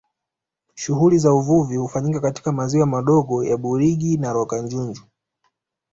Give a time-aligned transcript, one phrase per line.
[0.75, 5.01] Shughuli za uvuvi hufanyika katika maziwa madogo ya Burigi na Rwakajunju